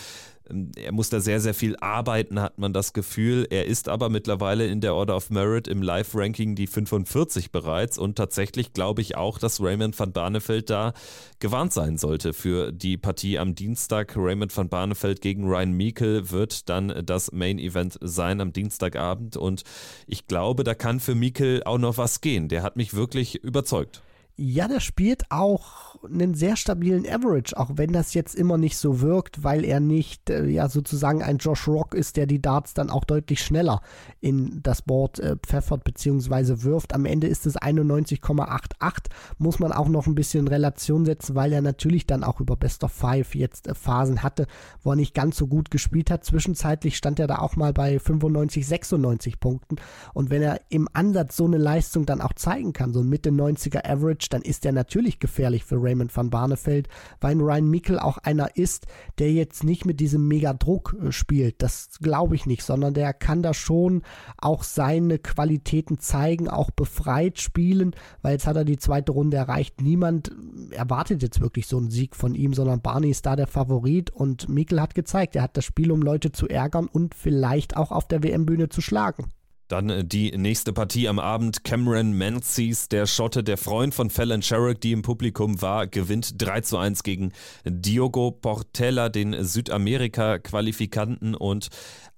[0.77, 3.47] er muss da sehr, sehr viel arbeiten, hat man das Gefühl.
[3.51, 8.17] Er ist aber mittlerweile in der Order of Merit im Live-Ranking die 45 bereits und
[8.17, 10.93] tatsächlich glaube ich auch, dass Raymond van Barneveld da
[11.41, 14.15] gewarnt sein sollte für die Partie am Dienstag.
[14.17, 19.65] Raymond van Barneveld gegen Ryan Meikle wird dann das Main-Event sein am Dienstagabend und
[20.07, 22.49] ich glaube, da kann für Meikle auch noch was gehen.
[22.49, 24.03] Der hat mich wirklich überzeugt.
[24.39, 29.01] Ja, der spielt auch einen sehr stabilen Average, auch wenn das jetzt immer nicht so
[29.01, 32.91] wirkt, weil er nicht äh, ja sozusagen ein Josh Rock ist, der die Darts dann
[32.91, 33.81] auch deutlich schneller
[34.21, 36.65] in das Board äh, pfeffert bzw.
[36.65, 36.95] wirft.
[36.95, 39.05] Am Ende ist es 91,88,
[39.39, 42.57] muss man auch noch ein bisschen in Relation setzen, weil er natürlich dann auch über
[42.57, 44.47] Best of Five jetzt äh, Phasen hatte,
[44.83, 46.25] wo er nicht ganz so gut gespielt hat.
[46.25, 49.77] Zwischenzeitlich stand er da auch mal bei 95, 96 Punkten
[50.13, 53.31] und wenn er im Ansatz so eine Leistung dann auch zeigen kann, so ein Mitte
[53.31, 56.89] 90er Average, Match, dann ist er natürlich gefährlich für Raymond van Barneveld,
[57.21, 58.87] weil Ryan Mikkel auch einer ist,
[59.19, 61.63] der jetzt nicht mit diesem Mega-Druck äh, spielt.
[61.63, 64.03] Das glaube ich nicht, sondern der kann da schon
[64.39, 69.81] auch seine Qualitäten zeigen, auch befreit spielen, weil jetzt hat er die zweite Runde erreicht.
[69.81, 70.31] Niemand
[70.71, 74.11] äh, erwartet jetzt wirklich so einen Sieg von ihm, sondern Barney ist da der Favorit
[74.11, 77.93] und Mikkel hat gezeigt, er hat das Spiel, um Leute zu ärgern und vielleicht auch
[77.93, 79.33] auf der WM-Bühne zu schlagen.
[79.69, 81.65] Dann äh, die nächste Partie am Abend.
[81.65, 86.61] Cameron Menzies, der Schotte, der Freund von Fallon Sherrick, die im Publikum war, gewinnt 3
[86.63, 87.33] zu 1 gegen
[87.65, 91.35] Diogo Portella, den Südamerika-Qualifikanten.
[91.35, 91.69] Und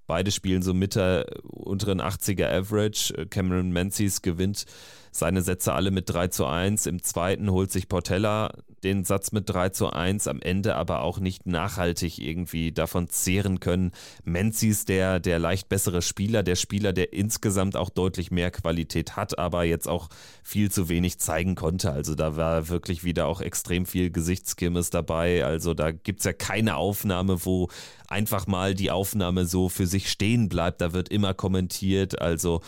[0.07, 3.27] beide spielen so mit der unteren 80er Average.
[3.31, 4.65] Cameron Menzies gewinnt
[5.11, 6.87] seine Sätze alle mit 3 zu 1.
[6.87, 8.53] Im zweiten holt sich Portella
[8.85, 13.61] den Satz mit 3 zu 1, am Ende aber auch nicht nachhaltig irgendwie davon zehren
[13.61, 13.93] können.
[14.25, 19.39] Menzies, der, der leicht bessere Spieler, der Spieler, der insgesamt auch deutlich mehr Qualität hat,
[19.39, 20.09] aber jetzt auch
[20.43, 21.91] viel zu wenig zeigen konnte.
[21.91, 25.45] Also da war wirklich wieder auch extrem viel Gesichtskimmes dabei.
[25.45, 27.69] Also da gibt es ja keine Aufnahme, wo
[28.09, 30.81] einfach mal die Aufnahme so für sich stehen bleibt.
[30.81, 32.21] Da wird immer kommentiert.
[32.21, 32.61] Also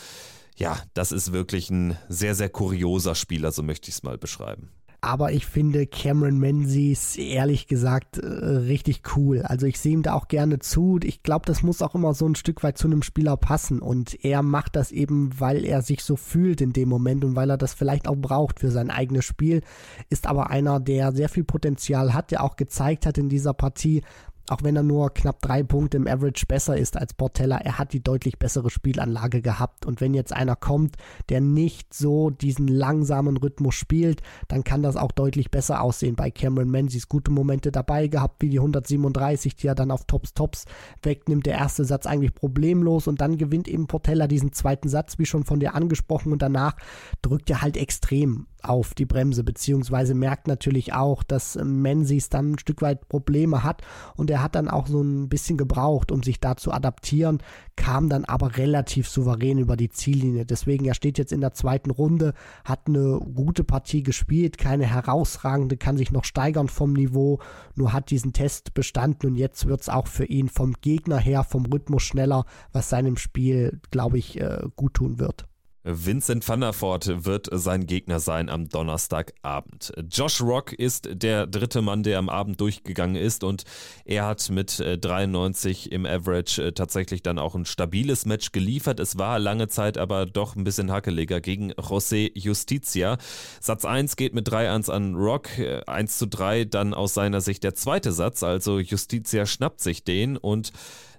[0.61, 4.71] ja, das ist wirklich ein sehr, sehr kurioser Spieler, so möchte ich es mal beschreiben.
[5.03, 9.41] Aber ich finde Cameron Menzies ehrlich gesagt äh, richtig cool.
[9.41, 11.01] Also ich sehe ihm da auch gerne zu.
[11.03, 13.81] Ich glaube, das muss auch immer so ein Stück weit zu einem Spieler passen.
[13.81, 17.49] Und er macht das eben, weil er sich so fühlt in dem Moment und weil
[17.49, 19.63] er das vielleicht auch braucht für sein eigenes Spiel.
[20.11, 24.03] Ist aber einer, der sehr viel Potenzial hat, der auch gezeigt hat in dieser Partie,
[24.51, 27.93] auch wenn er nur knapp drei Punkte im Average besser ist als Portella, er hat
[27.93, 29.87] die deutlich bessere Spielanlage gehabt.
[29.87, 30.97] Und wenn jetzt einer kommt,
[31.29, 36.17] der nicht so diesen langsamen Rhythmus spielt, dann kann das auch deutlich besser aussehen.
[36.17, 40.35] Bei Cameron Menzies gute Momente dabei gehabt, wie die 137, die er dann auf Tops
[40.35, 40.65] Tops
[41.03, 41.47] wegnimmt.
[41.47, 45.45] Der erste Satz eigentlich problemlos und dann gewinnt eben Portella diesen zweiten Satz, wie schon
[45.45, 46.75] von dir angesprochen, und danach
[47.23, 52.59] drückt er halt extrem auf die Bremse, beziehungsweise merkt natürlich auch, dass Menzies dann ein
[52.59, 53.83] Stück weit Probleme hat
[54.17, 57.39] und er hat dann auch so ein bisschen gebraucht, um sich da zu adaptieren,
[57.77, 60.45] kam dann aber relativ souverän über die Ziellinie.
[60.45, 65.77] Deswegen, er steht jetzt in der zweiten Runde, hat eine gute Partie gespielt, keine herausragende,
[65.77, 67.41] kann sich noch steigern vom Niveau,
[67.75, 71.45] nur hat diesen Test bestanden und jetzt wird es auch für ihn vom Gegner her,
[71.45, 75.50] vom Rhythmus schneller, was seinem Spiel, glaube ich, äh, gut tun wird.
[75.83, 79.95] Vincent van der Voort wird sein Gegner sein am Donnerstagabend.
[80.11, 83.65] Josh Rock ist der dritte Mann, der am Abend durchgegangen ist und
[84.05, 89.01] er hat mit 93 äh, im Average äh, tatsächlich dann auch ein stabiles Match geliefert.
[89.01, 93.17] Es war lange Zeit aber doch ein bisschen hackeliger gegen José Justicia.
[93.61, 95.49] Satz 1 geht mit 3-1 an Rock,
[95.87, 100.05] 1 äh, zu 3 dann aus seiner Sicht der zweite Satz, also Justicia schnappt sich
[100.05, 100.73] den und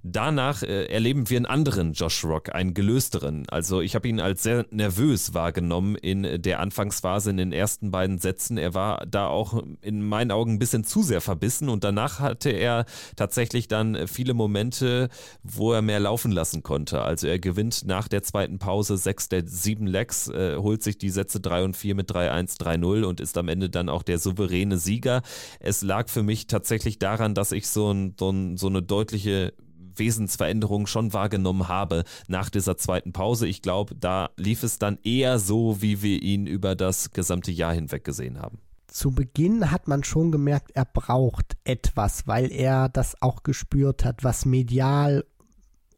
[0.03, 3.45] Danach äh, erleben wir einen anderen Josh Rock, einen gelösteren.
[3.49, 8.17] Also ich habe ihn als sehr nervös wahrgenommen in der Anfangsphase in den ersten beiden
[8.17, 8.57] Sätzen.
[8.57, 12.49] Er war da auch in meinen Augen ein bisschen zu sehr verbissen und danach hatte
[12.49, 12.85] er
[13.15, 15.09] tatsächlich dann viele Momente,
[15.43, 17.01] wo er mehr laufen lassen konnte.
[17.01, 21.11] Also er gewinnt nach der zweiten Pause sechs der sieben Legs, äh, holt sich die
[21.11, 24.77] Sätze 3 und 4 mit 3-1, 3-0 und ist am Ende dann auch der souveräne
[24.77, 25.21] Sieger.
[25.59, 29.53] Es lag für mich tatsächlich daran, dass ich so, ein, so, ein, so eine deutliche
[29.95, 33.47] Wesensveränderung schon wahrgenommen habe nach dieser zweiten Pause.
[33.47, 37.73] Ich glaube, da lief es dann eher so, wie wir ihn über das gesamte Jahr
[37.73, 38.59] hinweg gesehen haben
[38.91, 44.23] zu Beginn hat man schon gemerkt, er braucht etwas, weil er das auch gespürt hat,
[44.23, 45.23] was medial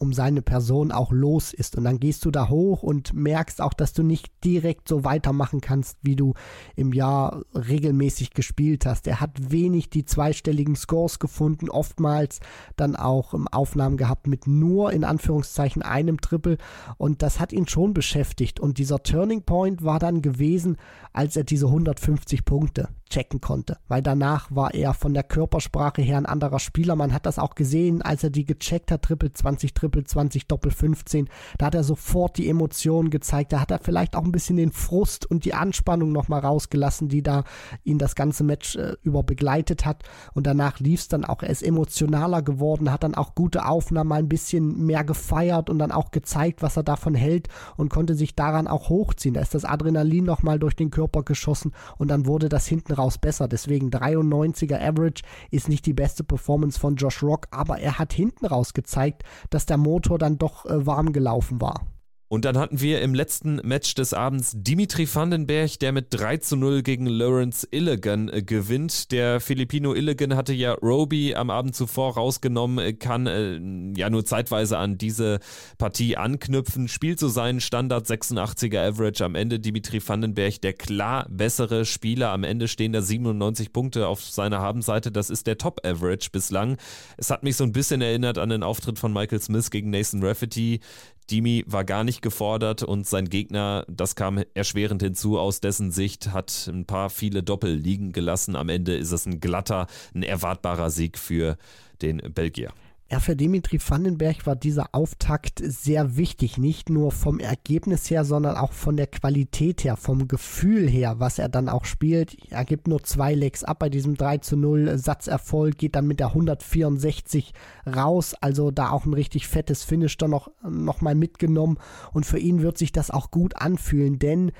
[0.03, 1.77] um seine Person auch los ist.
[1.77, 5.61] Und dann gehst du da hoch und merkst auch, dass du nicht direkt so weitermachen
[5.61, 6.33] kannst, wie du
[6.75, 9.07] im Jahr regelmäßig gespielt hast.
[9.07, 12.41] Er hat wenig die zweistelligen Scores gefunden, oftmals
[12.75, 16.57] dann auch Aufnahmen gehabt mit nur in Anführungszeichen einem Triple
[16.97, 18.59] und das hat ihn schon beschäftigt.
[18.59, 20.75] Und dieser Turning Point war dann gewesen,
[21.13, 26.17] als er diese 150 Punkte checken konnte, weil danach war er von der Körpersprache her
[26.17, 26.95] ein anderer Spieler.
[26.95, 30.71] Man hat das auch gesehen, als er die gecheckt hat, Triple 20, Triple 20, Doppel
[30.71, 31.29] 15.
[31.57, 33.51] Da hat er sofort die Emotionen gezeigt.
[33.51, 37.21] Da hat er vielleicht auch ein bisschen den Frust und die Anspannung nochmal rausgelassen, die
[37.21, 37.43] da
[37.83, 40.03] ihn das ganze Match äh, über begleitet hat.
[40.33, 41.43] Und danach lief es dann auch.
[41.43, 45.79] Er ist emotionaler geworden, hat dann auch gute Aufnahmen mal ein bisschen mehr gefeiert und
[45.79, 49.33] dann auch gezeigt, was er davon hält und konnte sich daran auch hochziehen.
[49.33, 53.17] Da ist das Adrenalin nochmal durch den Körper geschossen und dann wurde das hinten raus
[53.17, 53.47] besser.
[53.47, 58.45] Deswegen 93er Average ist nicht die beste Performance von Josh Rock, aber er hat hinten
[58.45, 61.85] raus gezeigt, dass der Motor dann doch äh, warm gelaufen war.
[62.33, 66.55] Und dann hatten wir im letzten Match des Abends Dimitri Vandenberg, der mit 3 zu
[66.55, 69.11] 0 gegen Lawrence Illigan äh, gewinnt.
[69.11, 73.59] Der Filipino Illigan hatte ja Roby am Abend zuvor rausgenommen, äh, kann äh,
[73.95, 75.41] ja nur zeitweise an diese
[75.77, 79.59] Partie anknüpfen, spielt so seinen Standard 86er Average am Ende.
[79.59, 82.31] Dimitri Vandenberg, der klar bessere Spieler.
[82.31, 85.11] Am Ende stehen da 97 Punkte auf seiner Habenseite.
[85.11, 86.77] Das ist der Top Average bislang.
[87.15, 90.23] Es hat mich so ein bisschen erinnert an den Auftritt von Michael Smith gegen Nathan
[90.23, 90.79] Rafferty.
[91.25, 96.31] Dimi war gar nicht gefordert und sein Gegner, das kam erschwerend hinzu aus dessen Sicht,
[96.31, 98.55] hat ein paar viele Doppel liegen gelassen.
[98.55, 101.57] Am Ende ist es ein glatter, ein erwartbarer Sieg für
[102.01, 102.73] den Belgier.
[103.13, 108.57] Ja, für Dimitri Vandenberg war dieser Auftakt sehr wichtig, nicht nur vom Ergebnis her, sondern
[108.57, 112.35] auch von der Qualität her, vom Gefühl her, was er dann auch spielt.
[112.49, 116.19] Er gibt nur zwei Legs ab bei diesem 3 zu 0 Satzerfolg, geht dann mit
[116.19, 117.53] der 164
[117.85, 121.77] raus, also da auch ein richtig fettes Finish dann noch, noch mal mitgenommen
[122.13, 124.51] und für ihn wird sich das auch gut anfühlen, denn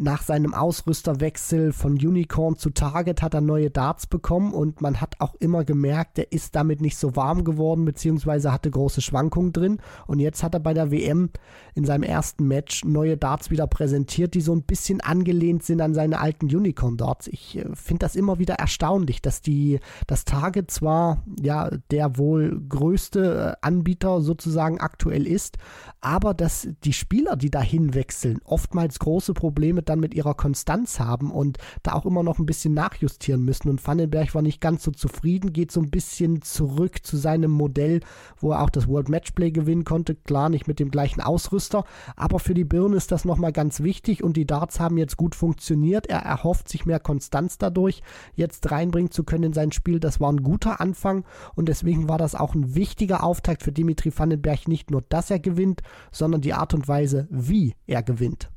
[0.00, 5.16] nach seinem Ausrüsterwechsel von Unicorn zu Target hat er neue Darts bekommen und man hat
[5.18, 9.78] auch immer gemerkt, er ist damit nicht so warm geworden, beziehungsweise hatte große Schwankungen drin.
[10.06, 11.28] Und jetzt hat er bei der WM
[11.74, 15.92] in seinem ersten Match neue Darts wieder präsentiert, die so ein bisschen angelehnt sind an
[15.92, 17.28] seine alten Unicorn Darts.
[17.28, 22.58] Ich äh, finde das immer wieder erstaunlich, dass die, das Target zwar ja der wohl
[22.70, 25.58] größte äh, Anbieter sozusagen aktuell ist,
[26.00, 31.30] aber dass die Spieler, die dahin wechseln, oftmals große Probleme dann mit ihrer Konstanz haben
[31.30, 33.68] und da auch immer noch ein bisschen nachjustieren müssen.
[33.68, 38.00] Und Vandenberg war nicht ganz so zufrieden, geht so ein bisschen zurück zu seinem Modell,
[38.38, 40.14] wo er auch das World Matchplay gewinnen konnte.
[40.14, 41.84] Klar, nicht mit dem gleichen Ausrüster,
[42.16, 45.34] aber für die Birne ist das nochmal ganz wichtig und die Darts haben jetzt gut
[45.34, 46.06] funktioniert.
[46.06, 48.02] Er erhofft sich mehr Konstanz dadurch,
[48.34, 50.00] jetzt reinbringen zu können in sein Spiel.
[50.00, 51.24] Das war ein guter Anfang
[51.54, 54.68] und deswegen war das auch ein wichtiger Auftakt für Dimitri Vandenberg.
[54.68, 58.49] Nicht nur, dass er gewinnt, sondern die Art und Weise, wie er gewinnt.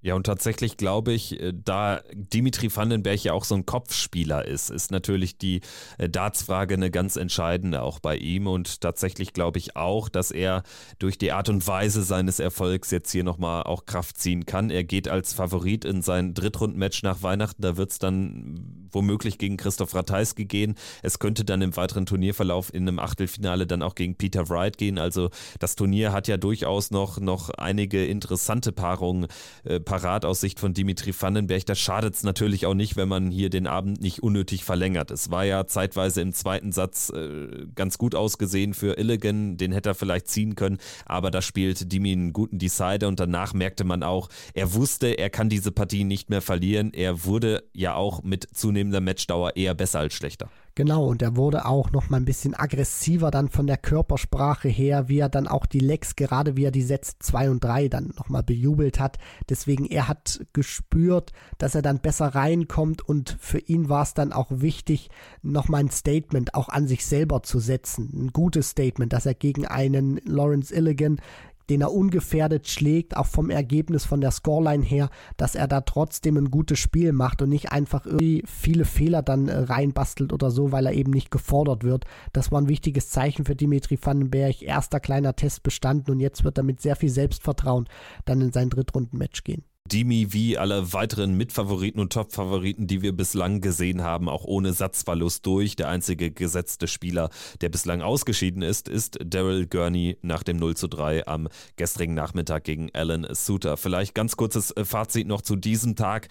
[0.00, 4.70] Ja, und tatsächlich glaube ich, äh, da Dimitri Vandenberg ja auch so ein Kopfspieler ist,
[4.70, 5.60] ist natürlich die
[5.98, 8.46] äh, Dartsfrage eine ganz entscheidende auch bei ihm.
[8.46, 10.62] Und tatsächlich glaube ich auch, dass er
[11.00, 14.70] durch die Art und Weise seines Erfolgs jetzt hier nochmal auch Kraft ziehen kann.
[14.70, 17.62] Er geht als Favorit in sein Drittrundenmatch nach Weihnachten.
[17.62, 20.76] Da wird es dann womöglich gegen Christoph Ratajski gehen.
[21.02, 24.98] Es könnte dann im weiteren Turnierverlauf in einem Achtelfinale dann auch gegen Peter Wright gehen.
[24.98, 29.26] Also das Turnier hat ja durchaus noch, noch einige interessante Paarungen.
[29.64, 31.64] Äh, parat aus Sicht von Dimitri Vandenberg.
[31.64, 35.10] Da schadet es natürlich auch nicht, wenn man hier den Abend nicht unnötig verlängert.
[35.10, 39.88] Es war ja zeitweise im zweiten Satz äh, ganz gut ausgesehen für Illigan, den hätte
[39.88, 44.02] er vielleicht ziehen können, aber da spielt Dimi einen guten Decider und danach merkte man
[44.02, 46.92] auch, er wusste, er kann diese Partie nicht mehr verlieren.
[46.92, 50.50] Er wurde ja auch mit zunehmender Matchdauer eher besser als schlechter.
[50.78, 55.08] Genau, und er wurde auch noch mal ein bisschen aggressiver dann von der Körpersprache her,
[55.08, 58.12] wie er dann auch die Lecks, gerade wie er die Sätze 2 und 3 dann
[58.16, 59.18] noch mal bejubelt hat.
[59.48, 64.32] Deswegen, er hat gespürt, dass er dann besser reinkommt und für ihn war es dann
[64.32, 65.10] auch wichtig,
[65.42, 68.12] noch mal ein Statement auch an sich selber zu setzen.
[68.14, 71.20] Ein gutes Statement, dass er gegen einen Lawrence Illigan
[71.70, 76.36] den er ungefährdet schlägt, auch vom Ergebnis, von der Scoreline her, dass er da trotzdem
[76.36, 80.72] ein gutes Spiel macht und nicht einfach irgendwie viele Fehler dann äh, reinbastelt oder so,
[80.72, 82.04] weil er eben nicht gefordert wird.
[82.32, 84.62] Das war ein wichtiges Zeichen für Dimitri Vandenberg.
[84.62, 87.88] Erster kleiner Test bestanden und jetzt wird er mit sehr viel Selbstvertrauen
[88.24, 89.64] dann in sein Drittrunden-Match gehen.
[89.88, 95.44] Dimi wie alle weiteren Mitfavoriten und Top-Favoriten, die wir bislang gesehen haben, auch ohne Satzverlust
[95.46, 95.76] durch.
[95.76, 100.88] Der einzige gesetzte Spieler, der bislang ausgeschieden ist, ist Daryl Gurney nach dem 0 zu
[100.88, 103.76] 3 am gestrigen Nachmittag gegen Alan Suter.
[103.76, 106.28] Vielleicht ganz kurzes äh, Fazit noch zu diesem Tag.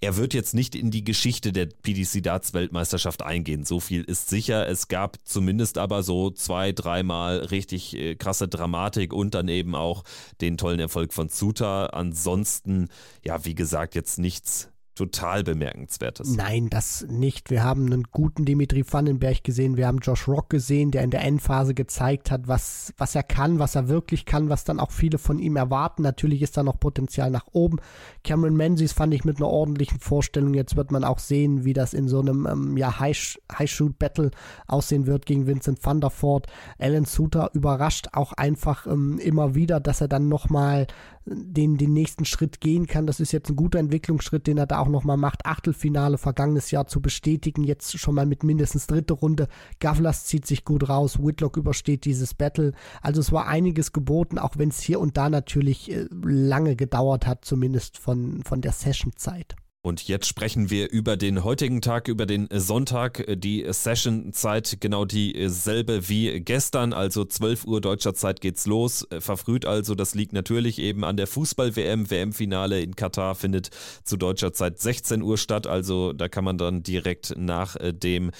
[0.00, 3.64] Er wird jetzt nicht in die Geschichte der PDC Darts Weltmeisterschaft eingehen.
[3.64, 4.68] So viel ist sicher.
[4.68, 10.02] Es gab zumindest aber so zwei, dreimal richtig äh, krasse Dramatik und dann eben auch
[10.40, 11.94] den tollen Erfolg von Suter.
[11.94, 12.88] Ansonsten
[13.24, 16.34] ja, wie gesagt, jetzt nichts total bemerkenswertes.
[16.36, 17.50] Nein, das nicht.
[17.50, 21.22] Wir haben einen guten Dimitri Vandenberg gesehen, wir haben Josh Rock gesehen, der in der
[21.22, 25.18] Endphase gezeigt hat, was, was er kann, was er wirklich kann, was dann auch viele
[25.18, 26.02] von ihm erwarten.
[26.02, 27.78] Natürlich ist da noch Potenzial nach oben.
[28.24, 30.54] Cameron Menzies fand ich mit einer ordentlichen Vorstellung.
[30.54, 34.30] Jetzt wird man auch sehen, wie das in so einem ähm, ja, High-Shoot-Battle
[34.66, 36.46] aussehen wird gegen Vincent van der Voort.
[36.78, 40.86] Alan Suter überrascht auch einfach ähm, immer wieder, dass er dann nochmal
[41.26, 43.06] den, den nächsten Schritt gehen kann.
[43.06, 45.46] Das ist jetzt ein guter Entwicklungsschritt, den er da auch nochmal macht.
[45.46, 49.48] Achtelfinale vergangenes Jahr zu bestätigen, jetzt schon mal mit mindestens dritte Runde.
[49.80, 52.72] Gavlas zieht sich gut raus, Whitlock übersteht dieses Battle.
[53.02, 57.26] Also es war einiges geboten, auch wenn es hier und da natürlich äh, lange gedauert
[57.26, 59.56] hat, zumindest von, von der Sessionzeit.
[59.86, 63.24] Und jetzt sprechen wir über den heutigen Tag, über den Sonntag.
[63.28, 69.06] Die Session-Zeit genau dieselbe wie gestern, also 12 Uhr deutscher Zeit geht's los.
[69.20, 72.10] Verfrüht also, das liegt natürlich eben an der Fußball-WM.
[72.10, 73.70] WM-Finale in Katar findet
[74.02, 78.32] zu deutscher Zeit 16 Uhr statt, also da kann man dann direkt nach dem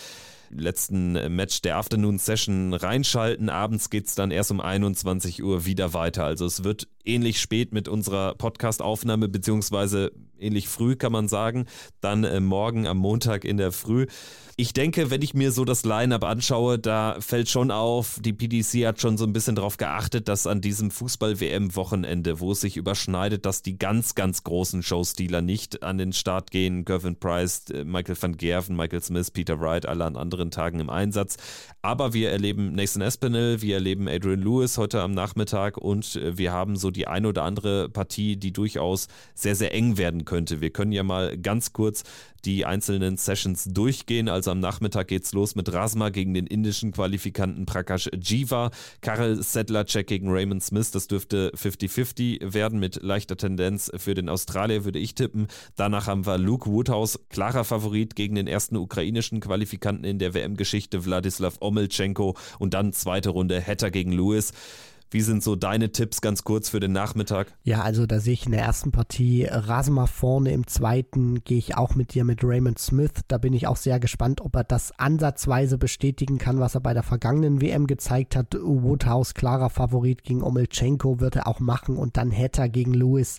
[0.50, 3.50] letzten Match der Afternoon Session reinschalten.
[3.50, 6.24] Abends geht es dann erst um 21 Uhr wieder weiter.
[6.24, 11.66] Also es wird ähnlich spät mit unserer Podcast-Aufnahme, beziehungsweise ähnlich früh kann man sagen.
[12.01, 14.07] Dann äh, morgen am Montag in der Früh.
[14.59, 18.87] Ich denke, wenn ich mir so das Line-up anschaue, da fällt schon auf, die PDC
[18.87, 23.44] hat schon so ein bisschen darauf geachtet, dass an diesem Fußball-WM-Wochenende, wo es sich überschneidet,
[23.44, 26.87] dass die ganz, ganz großen Showstealer nicht an den Start gehen.
[26.87, 30.88] Gervin Price, äh, Michael van Gerven, Michael Smith, Peter Wright, alle an anderen Tagen im
[30.88, 31.37] Einsatz.
[31.83, 36.53] Aber wir erleben Nathan Espinel, wir erleben Adrian Lewis heute am Nachmittag und äh, wir
[36.53, 40.60] haben so die ein oder andere Partie, die durchaus sehr, sehr eng werden könnte.
[40.60, 42.04] Wir können ja mal ganz kurz
[42.44, 44.28] die einzelnen Sessions durchgehen.
[44.28, 50.06] Also am Nachmittag geht's los mit Rasma gegen den indischen Qualifikanten Prakash Jiva, Karel Sedlacek
[50.06, 50.92] gegen Raymond Smith.
[50.92, 55.48] Das dürfte 50-50 werden mit leichter Tendenz für den Australier, würde ich tippen.
[55.74, 61.04] Danach haben wir Luke Woodhouse, klarer Favorit gegen den ersten ukrainischen Qualifikanten in der WM-Geschichte,
[61.04, 62.36] Wladislav Omelchenko.
[62.58, 64.52] Und dann zweite Runde Hatter gegen Lewis.
[65.11, 67.55] Wie sind so deine Tipps ganz kurz für den Nachmittag?
[67.62, 71.77] Ja, also da sehe ich in der ersten Partie Rasma vorne, im zweiten gehe ich
[71.77, 73.12] auch mit dir mit Raymond Smith.
[73.29, 76.92] Da bin ich auch sehr gespannt, ob er das ansatzweise bestätigen kann, was er bei
[76.92, 78.57] der vergangenen WM gezeigt hat.
[78.61, 83.38] Woodhouse, klarer Favorit gegen Omelchenko, wird er auch machen und dann Hatter gegen Lewis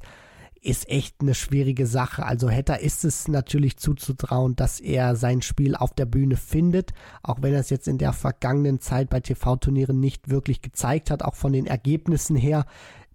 [0.67, 2.25] ist echt eine schwierige Sache.
[2.25, 6.91] Also Hatter ist es natürlich zuzutrauen, dass er sein Spiel auf der Bühne findet,
[7.23, 11.23] auch wenn er es jetzt in der vergangenen Zeit bei TV-Turnieren nicht wirklich gezeigt hat,
[11.23, 12.65] auch von den Ergebnissen her.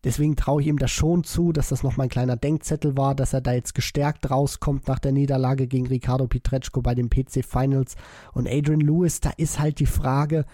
[0.03, 3.35] Deswegen traue ich ihm das schon zu, dass das nochmal ein kleiner Denkzettel war, dass
[3.35, 7.97] er da jetzt gestärkt rauskommt nach der Niederlage gegen Ricardo Pietreczko bei den PC Finals.
[8.33, 10.47] Und Adrian Lewis, da ist halt die Frage,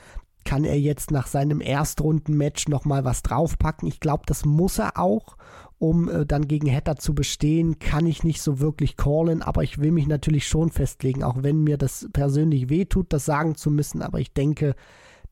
[0.45, 3.87] kann er jetzt nach seinem Erstrunden-Match nochmal was draufpacken?
[3.87, 5.37] Ich glaube, das muss er auch
[5.79, 9.79] um äh, dann gegen Hatter zu bestehen, kann ich nicht so wirklich callen, aber ich
[9.79, 14.03] will mich natürlich schon festlegen, auch wenn mir das persönlich wehtut, das sagen zu müssen,
[14.03, 14.75] aber ich denke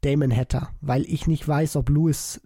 [0.02, 2.40] Damon Hatter, weil ich nicht weiß, ob Lewis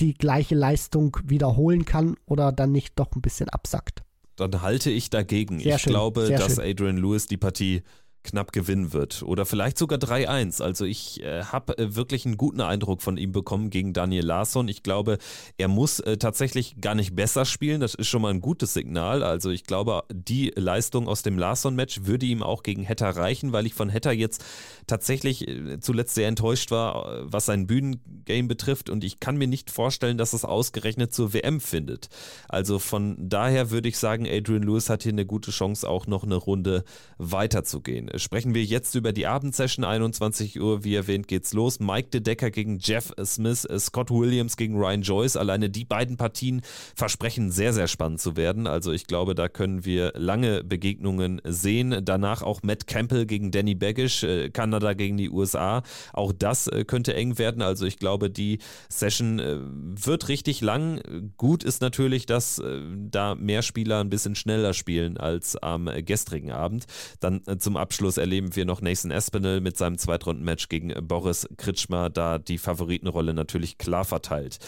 [0.00, 4.02] die gleiche Leistung wiederholen kann oder dann nicht doch ein bisschen absackt.
[4.36, 5.60] Dann halte ich dagegen.
[5.60, 6.64] Sehr ich schön, glaube, dass schön.
[6.64, 7.82] Adrian Lewis die Partie
[8.24, 9.22] knapp gewinnen wird.
[9.22, 10.62] Oder vielleicht sogar 3-1.
[10.62, 14.66] Also ich äh, habe äh, wirklich einen guten Eindruck von ihm bekommen gegen Daniel Larsson.
[14.68, 15.18] Ich glaube,
[15.58, 17.80] er muss äh, tatsächlich gar nicht besser spielen.
[17.80, 19.22] Das ist schon mal ein gutes Signal.
[19.22, 23.66] Also ich glaube, die Leistung aus dem Larsson-Match würde ihm auch gegen Hetter reichen, weil
[23.66, 24.42] ich von Hetter jetzt
[24.86, 28.88] tatsächlich äh, zuletzt sehr enttäuscht war, äh, was sein Bühnengame betrifft.
[28.88, 32.08] Und ich kann mir nicht vorstellen, dass es ausgerechnet zur WM findet.
[32.48, 36.24] Also von daher würde ich sagen, Adrian Lewis hat hier eine gute Chance, auch noch
[36.24, 36.84] eine Runde
[37.18, 39.84] weiterzugehen sprechen wir jetzt über die Abendsession.
[39.84, 41.80] 21 Uhr, wie erwähnt, geht's los.
[41.80, 45.36] Mike De Decker gegen Jeff Smith, Scott Williams gegen Ryan Joyce.
[45.36, 46.62] Alleine die beiden Partien
[46.94, 48.66] versprechen sehr, sehr spannend zu werden.
[48.66, 52.02] Also ich glaube, da können wir lange Begegnungen sehen.
[52.04, 55.82] Danach auch Matt Campbell gegen Danny Baggish, äh, Kanada gegen die USA.
[56.12, 57.62] Auch das äh, könnte eng werden.
[57.62, 61.00] Also ich glaube, die Session äh, wird richtig lang.
[61.36, 62.62] Gut ist natürlich, dass
[63.10, 66.84] da mehr Spieler ein bisschen schneller spielen als am gestrigen Abend.
[67.20, 72.10] Dann zum Abschluss Anschluss erleben wir noch Nathan Espinel mit seinem Zweitrunden-Match gegen Boris Kritschmer,
[72.10, 74.58] da die Favoritenrolle natürlich klar verteilt.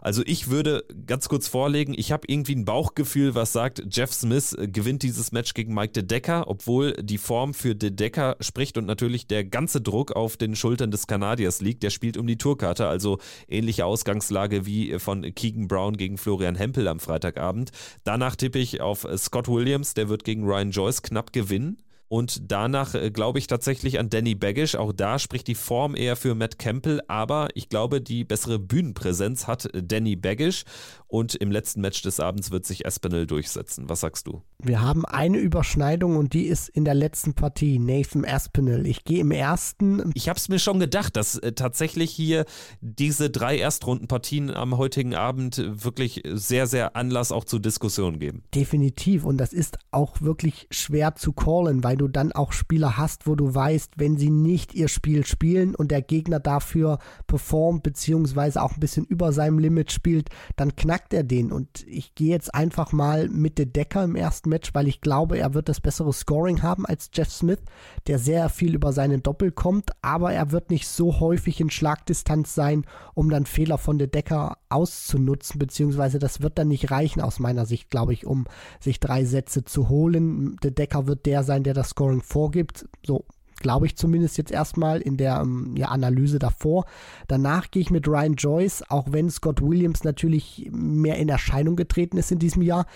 [0.00, 4.56] Also ich würde ganz kurz vorlegen, ich habe irgendwie ein Bauchgefühl, was sagt, Jeff Smith
[4.58, 8.86] gewinnt dieses Match gegen Mike De Decker, obwohl die Form für De Decker spricht und
[8.86, 11.84] natürlich der ganze Druck auf den Schultern des Kanadiers liegt.
[11.84, 16.88] Der spielt um die Tourkarte, also ähnliche Ausgangslage wie von Keegan Brown gegen Florian Hempel
[16.88, 17.70] am Freitagabend.
[18.02, 21.76] Danach tippe ich auf Scott Williams, der wird gegen Ryan Joyce knapp gewinnen.
[22.10, 24.74] Und danach äh, glaube ich tatsächlich an Danny Baggish.
[24.74, 27.00] Auch da spricht die Form eher für Matt Campbell.
[27.06, 30.64] Aber ich glaube, die bessere Bühnenpräsenz hat äh, Danny Baggish.
[31.10, 33.88] Und im letzten Match des Abends wird sich Espinel durchsetzen.
[33.88, 34.42] Was sagst du?
[34.62, 37.80] Wir haben eine Überschneidung und die ist in der letzten Partie.
[37.80, 38.86] Nathan Espinel.
[38.86, 40.12] Ich gehe im ersten.
[40.14, 42.44] Ich habe es mir schon gedacht, dass äh, tatsächlich hier
[42.80, 48.44] diese drei Erstrundenpartien am heutigen Abend wirklich sehr, sehr Anlass auch zu Diskussionen geben.
[48.54, 49.24] Definitiv.
[49.24, 53.34] Und das ist auch wirklich schwer zu callen, weil du dann auch Spieler hast, wo
[53.34, 58.74] du weißt, wenn sie nicht ihr Spiel spielen und der Gegner dafür performt, beziehungsweise auch
[58.74, 61.52] ein bisschen über seinem Limit spielt, dann knackt er den.
[61.52, 65.38] Und ich gehe jetzt einfach mal mit De Decker im ersten Match, weil ich glaube,
[65.38, 67.60] er wird das bessere Scoring haben als Jeff Smith,
[68.06, 72.54] der sehr viel über seinen Doppel kommt, aber er wird nicht so häufig in Schlagdistanz
[72.54, 72.84] sein,
[73.14, 77.66] um dann Fehler von De Decker auszunutzen, beziehungsweise das wird dann nicht reichen aus meiner
[77.66, 78.46] Sicht, glaube ich, um
[78.80, 80.56] sich drei Sätze zu holen.
[80.62, 82.86] De Decker wird der sein, der das Scoring vorgibt.
[83.04, 83.24] So
[83.60, 86.86] glaube ich zumindest jetzt erstmal in der ähm, ja, Analyse davor.
[87.28, 92.16] Danach gehe ich mit Ryan Joyce, auch wenn Scott Williams natürlich mehr in Erscheinung getreten
[92.18, 92.86] ist in diesem Jahr.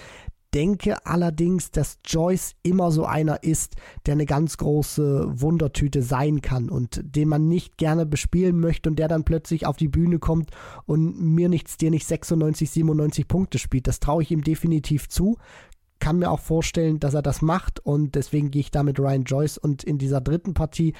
[0.55, 3.75] Denke allerdings, dass Joyce immer so einer ist,
[4.07, 8.97] der eine ganz große Wundertüte sein kann und den man nicht gerne bespielen möchte und
[8.97, 10.51] der dann plötzlich auf die Bühne kommt
[10.87, 13.89] und mir nichts, dir nicht 96, 97 Punkte spielt.
[13.89, 15.39] Das traue ich ihm definitiv zu
[16.05, 19.25] kann mir auch vorstellen, dass er das macht und deswegen gehe ich da mit Ryan
[19.25, 20.93] Joyce und in dieser dritten Partie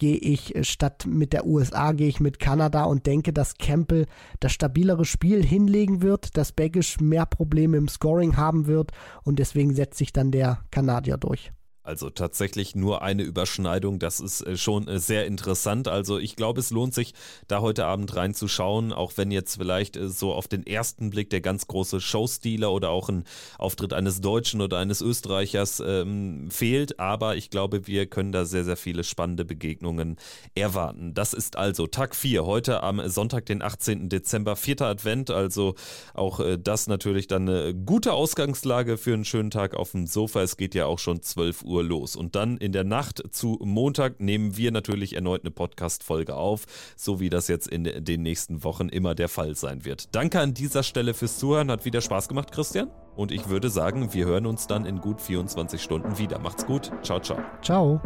[0.00, 4.06] gehe ich äh, statt mit der USA gehe ich mit Kanada und denke, dass Campbell
[4.40, 8.90] das stabilere Spiel hinlegen wird, dass Baggish mehr Probleme im Scoring haben wird
[9.22, 11.52] und deswegen setzt sich dann der Kanadier durch.
[11.88, 15.88] Also tatsächlich nur eine Überschneidung, das ist äh, schon äh, sehr interessant.
[15.88, 17.14] Also ich glaube, es lohnt sich,
[17.46, 21.40] da heute Abend reinzuschauen, auch wenn jetzt vielleicht äh, so auf den ersten Blick der
[21.40, 23.24] ganz große Showstealer oder auch ein
[23.56, 27.00] Auftritt eines Deutschen oder eines Österreichers ähm, fehlt.
[27.00, 30.18] Aber ich glaube, wir können da sehr, sehr viele spannende Begegnungen
[30.54, 31.14] erwarten.
[31.14, 34.10] Das ist also Tag 4, heute am Sonntag, den 18.
[34.10, 35.30] Dezember, vierter Advent.
[35.30, 35.74] Also
[36.12, 40.42] auch das natürlich dann eine gute Ausgangslage für einen schönen Tag auf dem Sofa.
[40.42, 42.16] Es geht ja auch schon 12 Uhr Uhr los.
[42.16, 46.66] Und dann in der Nacht zu Montag nehmen wir natürlich erneut eine Podcast-Folge auf,
[46.96, 50.14] so wie das jetzt in den nächsten Wochen immer der Fall sein wird.
[50.14, 51.70] Danke an dieser Stelle fürs Zuhören.
[51.70, 52.90] Hat wieder Spaß gemacht, Christian.
[53.16, 56.38] Und ich würde sagen, wir hören uns dann in gut 24 Stunden wieder.
[56.38, 56.90] Macht's gut.
[57.02, 57.38] Ciao, ciao.
[57.62, 58.00] Ciao.